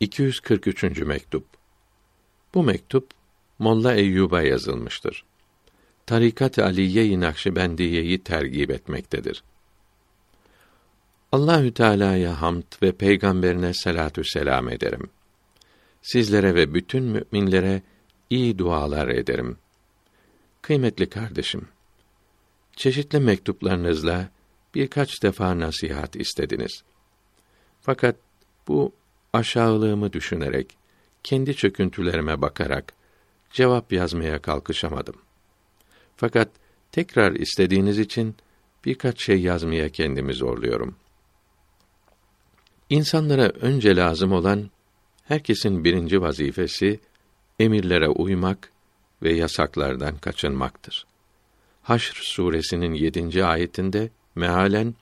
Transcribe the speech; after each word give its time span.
243. 0.00 0.82
mektup. 1.02 1.46
Bu 2.54 2.62
mektup 2.62 3.10
Molla 3.58 3.94
Eyyub'a 3.94 4.42
yazılmıştır. 4.42 5.24
Tarikat-ı 6.06 6.64
Aliye-i 6.64 7.20
Nakşibendiye'yi 7.20 8.24
tergib 8.24 8.70
etmektedir. 8.70 9.44
Allahü 11.32 11.74
Teala'ya 11.74 12.42
hamd 12.42 12.62
ve 12.82 12.92
peygamberine 12.92 13.74
salatü 13.74 14.24
selam 14.24 14.68
ederim. 14.68 15.10
Sizlere 16.02 16.54
ve 16.54 16.74
bütün 16.74 17.04
müminlere 17.04 17.82
iyi 18.30 18.58
dualar 18.58 19.08
ederim. 19.08 19.58
Kıymetli 20.62 21.08
kardeşim, 21.08 21.68
çeşitli 22.76 23.20
mektuplarınızla 23.20 24.28
birkaç 24.74 25.22
defa 25.22 25.58
nasihat 25.58 26.16
istediniz. 26.16 26.82
Fakat 27.80 28.16
bu 28.68 28.99
aşağılığımı 29.32 30.12
düşünerek, 30.12 30.76
kendi 31.22 31.56
çöküntülerime 31.56 32.42
bakarak 32.42 32.92
cevap 33.50 33.92
yazmaya 33.92 34.42
kalkışamadım. 34.42 35.16
Fakat 36.16 36.48
tekrar 36.92 37.32
istediğiniz 37.32 37.98
için 37.98 38.36
birkaç 38.84 39.24
şey 39.24 39.40
yazmaya 39.40 39.88
kendimi 39.88 40.34
zorluyorum. 40.34 40.96
İnsanlara 42.90 43.48
önce 43.48 43.96
lazım 43.96 44.32
olan 44.32 44.70
herkesin 45.24 45.84
birinci 45.84 46.20
vazifesi 46.20 47.00
emirlere 47.58 48.08
uymak 48.08 48.72
ve 49.22 49.32
yasaklardan 49.32 50.16
kaçınmaktır. 50.16 51.06
Haşr 51.82 52.20
suresinin 52.22 52.94
yedinci 52.94 53.44
ayetinde 53.44 54.10
mealen 54.34 54.94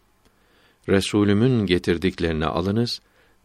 Resulümün 0.89 1.67
getirdiklerini 1.67 2.47
alınız 2.47 3.01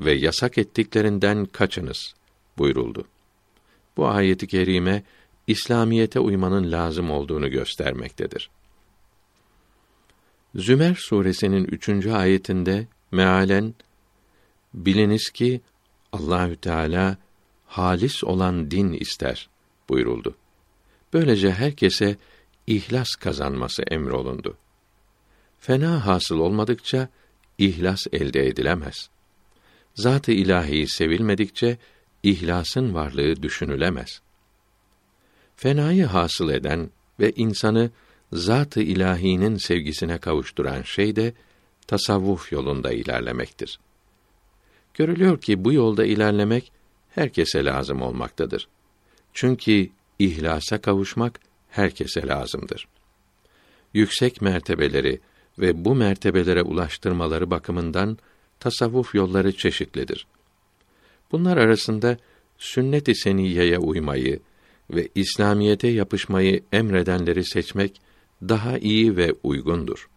ve 0.05 0.13
yasak 0.13 0.57
ettiklerinden 0.57 1.45
kaçınız 1.45 2.13
buyuruldu. 2.57 3.07
Bu 3.97 4.07
ayeti 4.07 4.47
kerime 4.47 5.03
İslamiyete 5.47 6.19
uymanın 6.19 6.71
lazım 6.71 7.11
olduğunu 7.11 7.49
göstermektedir. 7.49 8.49
Zümer 10.55 10.95
suresinin 10.95 11.65
üçüncü 11.65 12.11
ayetinde 12.11 12.87
mealen 13.11 13.73
biliniz 14.73 15.29
ki 15.29 15.61
Allahü 16.11 16.55
Teala 16.55 17.17
halis 17.65 18.23
olan 18.23 18.71
din 18.71 18.93
ister 18.93 19.49
buyuruldu. 19.89 20.35
Böylece 21.13 21.51
herkese 21.51 22.17
ihlas 22.67 23.15
kazanması 23.15 23.83
emrolundu. 23.83 24.57
Fena 25.59 26.05
hasıl 26.05 26.39
olmadıkça 26.39 27.07
ihlas 27.57 27.99
elde 28.11 28.47
edilemez. 28.47 29.09
Zat-ı 29.95 30.31
ilahi 30.31 30.87
sevilmedikçe 30.87 31.77
ihlasın 32.23 32.93
varlığı 32.93 33.43
düşünülemez. 33.43 34.21
Fenayı 35.55 36.05
hasıl 36.05 36.49
eden 36.49 36.89
ve 37.19 37.31
insanı 37.35 37.91
zat-ı 38.33 38.81
ilahinin 38.81 39.57
sevgisine 39.57 40.17
kavuşturan 40.17 40.81
şey 40.81 41.15
de 41.15 41.33
tasavvuf 41.87 42.51
yolunda 42.51 42.91
ilerlemektir. 42.91 43.79
Görülüyor 44.93 45.41
ki 45.41 45.65
bu 45.65 45.73
yolda 45.73 46.05
ilerlemek 46.05 46.71
herkese 47.09 47.65
lazım 47.65 48.01
olmaktadır. 48.01 48.67
Çünkü 49.33 49.89
ihlasa 50.19 50.81
kavuşmak 50.81 51.39
herkese 51.69 52.27
lazımdır. 52.27 52.87
Yüksek 53.93 54.41
mertebeleri 54.41 55.19
ve 55.59 55.85
bu 55.85 55.95
mertebelere 55.95 56.61
ulaştırmaları 56.61 57.51
bakımından 57.51 58.17
tasavvuf 58.63 59.15
yolları 59.15 59.51
çeşitlidir. 59.51 60.27
Bunlar 61.31 61.57
arasında 61.57 62.17
sünnet-i 62.57 63.15
seniyeye 63.15 63.77
uymayı 63.77 64.39
ve 64.89 65.07
İslamiyete 65.15 65.87
yapışmayı 65.87 66.63
emredenleri 66.71 67.45
seçmek 67.45 68.01
daha 68.41 68.77
iyi 68.77 69.17
ve 69.17 69.33
uygundur. 69.43 70.09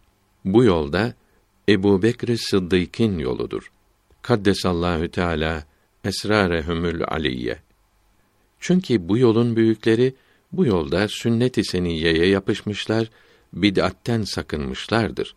Bu 0.45 0.63
yolda 0.63 1.13
Ebu 1.69 2.01
Bekr 2.01 2.35
Sıddık'ın 2.35 3.19
yoludur. 3.19 3.71
Kaddesallahu 4.21 5.07
Teala 5.07 5.63
esrarehumül 6.03 7.03
aliyye. 7.07 7.59
Çünkü 8.59 9.09
bu 9.09 9.17
yolun 9.17 9.55
büyükleri 9.55 10.15
bu 10.51 10.65
yolda 10.65 11.07
sünnet-i 11.07 11.63
seniyeye 11.63 12.27
yapışmışlar, 12.27 13.09
bid'atten 13.53 14.23
sakınmışlardır. 14.23 15.35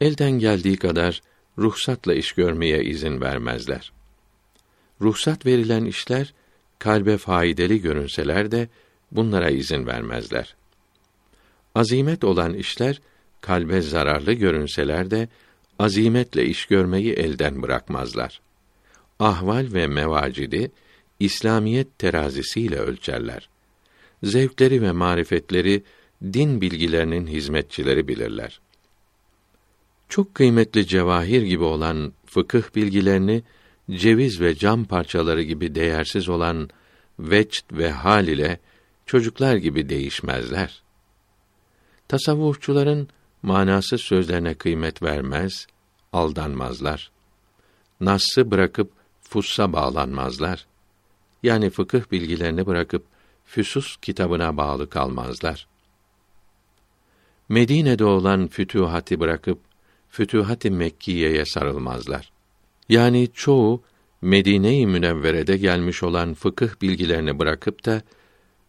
Elden 0.00 0.30
geldiği 0.30 0.76
kadar 0.76 1.22
ruhsatla 1.58 2.14
iş 2.14 2.32
görmeye 2.32 2.84
izin 2.84 3.20
vermezler. 3.20 3.92
Ruhsat 5.00 5.46
verilen 5.46 5.84
işler 5.84 6.34
kalbe 6.78 7.16
faydalı 7.16 7.74
görünseler 7.74 8.50
de 8.50 8.68
bunlara 9.12 9.50
izin 9.50 9.86
vermezler. 9.86 10.54
Azimet 11.74 12.24
olan 12.24 12.54
işler 12.54 13.00
kalbe 13.40 13.80
zararlı 13.80 14.32
görünseler 14.32 15.10
de 15.10 15.28
azimetle 15.78 16.44
iş 16.44 16.66
görmeyi 16.66 17.12
elden 17.12 17.62
bırakmazlar. 17.62 18.40
Ahval 19.18 19.66
ve 19.72 19.86
mevacidi 19.86 20.70
İslamiyet 21.20 21.98
terazisiyle 21.98 22.76
ölçerler. 22.76 23.48
Zevkleri 24.22 24.82
ve 24.82 24.92
marifetleri 24.92 25.82
din 26.22 26.60
bilgilerinin 26.60 27.26
hizmetçileri 27.26 28.08
bilirler. 28.08 28.60
Çok 30.12 30.34
kıymetli 30.34 30.86
cevahir 30.86 31.42
gibi 31.42 31.64
olan 31.64 32.12
fıkıh 32.26 32.62
bilgilerini 32.74 33.42
ceviz 33.90 34.40
ve 34.40 34.54
cam 34.54 34.84
parçaları 34.84 35.42
gibi 35.42 35.74
değersiz 35.74 36.28
olan 36.28 36.68
vecd 37.18 37.64
ve 37.72 37.90
hal 37.90 38.28
ile 38.28 38.60
çocuklar 39.06 39.56
gibi 39.56 39.88
değişmezler. 39.88 40.82
Tasavvufçuların 42.08 43.08
manasız 43.42 44.00
sözlerine 44.00 44.54
kıymet 44.54 45.02
vermez, 45.02 45.66
aldanmazlar. 46.12 47.10
Nas'ı 48.00 48.50
bırakıp 48.50 48.92
fussa 49.22 49.72
bağlanmazlar. 49.72 50.66
Yani 51.42 51.70
fıkıh 51.70 52.10
bilgilerini 52.12 52.66
bırakıp 52.66 53.06
Füsus 53.44 53.96
kitabına 53.96 54.56
bağlı 54.56 54.90
kalmazlar. 54.90 55.66
Medine'de 57.48 58.04
olan 58.04 58.48
fütühati 58.48 59.20
bırakıp 59.20 59.71
Fütühat-ı 60.12 60.70
Mekkiye'ye 60.70 61.44
sarılmazlar. 61.44 62.32
Yani 62.88 63.28
çoğu 63.34 63.82
Medine-i 64.22 64.86
Münevvere'de 64.86 65.56
gelmiş 65.56 66.02
olan 66.02 66.34
fıkıh 66.34 66.68
bilgilerini 66.82 67.38
bırakıp 67.38 67.84
da 67.84 68.02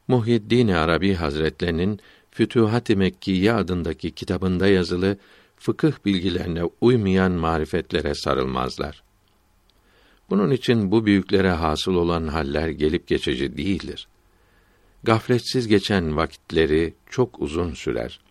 Muhyiddin 0.07 0.67
Arabi 0.67 1.13
Hazretlerinin 1.13 1.99
Fütühat-ı 2.31 2.97
Mekkiye 2.97 3.53
adındaki 3.53 4.11
kitabında 4.11 4.67
yazılı 4.67 5.17
fıkıh 5.57 5.91
bilgilerine 6.05 6.63
uymayan 6.81 7.31
marifetlere 7.31 8.15
sarılmazlar. 8.15 9.03
Bunun 10.29 10.51
için 10.51 10.91
bu 10.91 11.05
büyüklere 11.05 11.51
hasıl 11.51 11.95
olan 11.95 12.27
haller 12.27 12.69
gelip 12.69 13.07
geçici 13.07 13.57
değildir. 13.57 14.07
Gafletsiz 15.03 15.67
geçen 15.67 16.17
vakitleri 16.17 16.93
çok 17.09 17.41
uzun 17.41 17.73
sürer. 17.73 18.22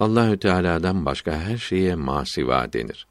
Allahü 0.00 0.38
Teala'dan 0.38 1.06
başka 1.06 1.40
her 1.40 1.58
şeye 1.58 1.94
masiva 1.94 2.72
denir. 2.72 3.06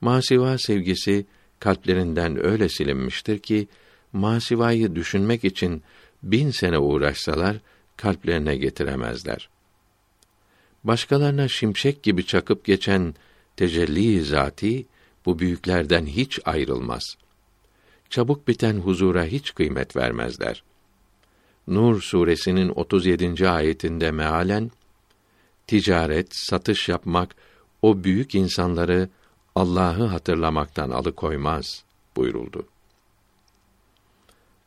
Masiva 0.00 0.58
sevgisi 0.58 1.26
kalplerinden 1.60 2.46
öyle 2.46 2.68
silinmiştir 2.68 3.38
ki 3.38 3.68
masivayı 4.12 4.94
düşünmek 4.94 5.44
için 5.44 5.82
bin 6.22 6.50
sene 6.50 6.78
uğraşsalar 6.78 7.56
kalplerine 7.96 8.56
getiremezler. 8.56 9.48
Başkalarına 10.84 11.48
şimşek 11.48 12.02
gibi 12.02 12.26
çakıp 12.26 12.64
geçen 12.64 13.14
tecelli 13.56 14.24
zati 14.24 14.86
bu 15.26 15.38
büyüklerden 15.38 16.06
hiç 16.06 16.40
ayrılmaz. 16.44 17.16
Çabuk 18.10 18.48
biten 18.48 18.78
huzura 18.78 19.24
hiç 19.24 19.54
kıymet 19.54 19.96
vermezler. 19.96 20.62
Nur 21.66 22.02
suresinin 22.02 22.68
37. 22.68 23.48
ayetinde 23.48 24.10
mealen 24.10 24.70
ticaret, 25.72 26.36
satış 26.36 26.88
yapmak 26.88 27.36
o 27.82 28.04
büyük 28.04 28.34
insanları 28.34 29.08
Allah'ı 29.54 30.04
hatırlamaktan 30.04 30.90
alıkoymaz 30.90 31.84
buyuruldu. 32.16 32.66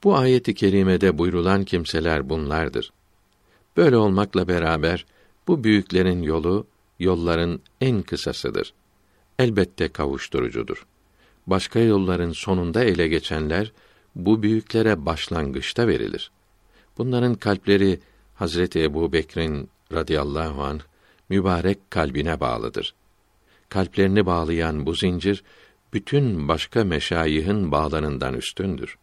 Bu 0.03 0.17
ayeti 0.17 0.53
kerimede 0.53 1.17
buyrulan 1.17 1.63
kimseler 1.63 2.29
bunlardır. 2.29 2.93
Böyle 3.77 3.97
olmakla 3.97 4.47
beraber 4.47 5.05
bu 5.47 5.63
büyüklerin 5.63 6.21
yolu 6.21 6.67
yolların 6.99 7.61
en 7.81 8.01
kısasıdır. 8.01 8.73
Elbette 9.39 9.87
kavuşturucudur. 9.87 10.85
Başka 11.47 11.79
yolların 11.79 12.31
sonunda 12.31 12.83
ele 12.83 13.07
geçenler 13.07 13.71
bu 14.15 14.43
büyüklere 14.43 15.05
başlangıçta 15.05 15.87
verilir. 15.87 16.31
Bunların 16.97 17.35
kalpleri 17.35 17.99
Hazreti 18.35 18.83
Ebu 18.83 19.13
Bekir'in 19.13 19.69
radıyallahu 19.93 20.63
anh 20.63 20.81
mübarek 21.29 21.91
kalbine 21.91 22.39
bağlıdır. 22.39 22.95
Kalplerini 23.69 24.25
bağlayan 24.25 24.85
bu 24.85 24.95
zincir 24.95 25.43
bütün 25.93 26.47
başka 26.47 26.83
meşayihin 26.83 27.71
bağlarından 27.71 28.33
üstündür. 28.33 28.97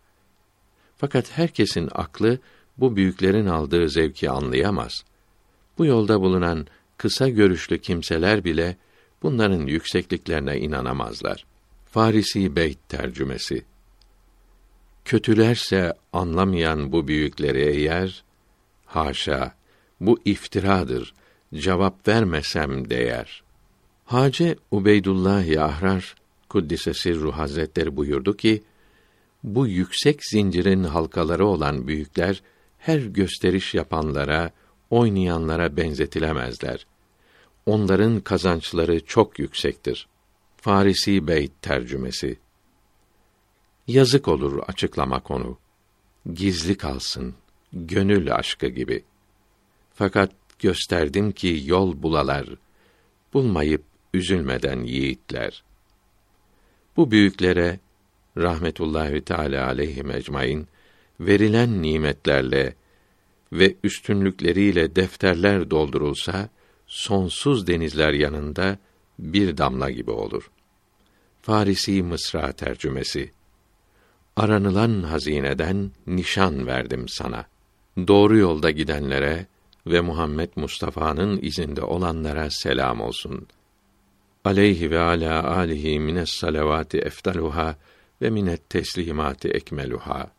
Fakat 0.97 1.39
herkesin 1.39 1.89
aklı 1.93 2.39
bu 2.79 2.97
büyüklerin 2.97 3.47
aldığı 3.47 3.89
zevki 3.89 4.31
anlayamaz. 4.31 5.05
Bu 5.79 5.87
yolda 5.87 6.21
bulunan 6.21 6.67
kısa 6.97 7.29
görüşlü 7.29 7.79
kimseler 7.79 8.45
bile 8.45 8.77
bunların 9.23 9.67
yüksekliklerine 9.67 10.59
inanamazlar. 10.59 11.45
Farisi 11.87 12.57
Beyt 12.57 12.89
tercümesi 12.89 13.65
Kötülerse 15.05 15.93
anlamayan 16.13 16.93
bu 16.93 17.09
büyükleri 17.09 17.63
eğer, 17.63 18.25
haşa, 18.87 19.55
bu 20.01 20.21
iftiradır, 20.25 21.15
cevap 21.55 22.09
vermesem 22.09 22.91
değer. 22.91 23.43
Hace 24.05 24.57
Ubeydullah 24.71 25.47
Yahrar, 25.47 26.15
Kuddisesi 26.49 27.15
Ruh 27.15 27.33
Hazretleri 27.33 27.97
buyurdu 27.97 28.37
ki, 28.37 28.63
bu 29.45 29.67
yüksek 29.67 30.25
zincirin 30.25 30.85
halkaları 30.85 31.47
olan 31.47 31.89
büyükler, 31.89 32.43
her 32.79 32.99
gösteriş 32.99 33.75
yapanlara, 33.75 34.51
oynayanlara 34.91 35.77
benzetilemezler. 35.77 36.87
Onların 37.67 38.21
kazançları 38.21 39.05
çok 39.05 39.39
yüksektir. 39.39 40.09
Farisi 40.57 41.27
Beyt 41.27 41.63
tercümesi 41.63 42.39
Yazık 43.87 44.29
olur 44.29 44.63
açıklama 44.67 45.21
konu. 45.21 45.59
Gizli 46.35 46.77
kalsın, 46.77 47.35
gönül 47.73 48.35
aşkı 48.35 48.67
gibi. 48.67 49.05
Fakat 49.95 50.31
gösterdim 50.63 51.33
ki 51.33 51.63
yol 51.65 52.03
bulalar, 52.03 52.47
bulmayıp 53.35 53.83
üzülmeden 54.15 54.81
yiğitler. 54.81 55.63
Bu 56.97 57.11
büyüklere 57.11 57.81
rahmetullahi 58.37 59.21
teala 59.21 59.67
aleyhi 59.67 60.03
ecmaîn 60.13 60.69
verilen 61.21 61.83
nimetlerle 61.83 62.75
ve 63.53 63.77
üstünlükleriyle 63.85 64.97
defterler 64.97 65.71
doldurulsa 65.71 66.49
sonsuz 66.87 67.67
denizler 67.67 68.13
yanında 68.13 68.79
bir 69.19 69.59
damla 69.59 69.91
gibi 69.91 70.11
olur. 70.11 70.51
Farisi 71.43 72.03
Mısra 72.03 72.53
tercümesi 72.53 73.31
aranılan 74.37 75.03
hazineden 75.03 75.91
nişan 76.07 76.67
verdim 76.67 77.09
sana. 77.09 77.47
Doğru 77.97 78.39
yolda 78.39 78.71
gidenlere 78.71 79.47
ve 79.87 80.01
Muhammed 80.01 80.51
Mustafa'nın 80.57 81.39
izinde 81.43 81.83
olanlara 81.83 82.51
selam 82.51 83.01
olsun. 83.01 83.47
Aleyhi 84.45 84.91
ve 84.91 85.01
ala 85.01 85.57
alihi 85.57 86.01
mines 86.01 86.31
salavati 86.31 86.99
eftaluha 86.99 87.77
ve 88.23 88.31
minet 88.31 88.71
teslimati 88.71 89.49
ekmeluha. 89.49 90.31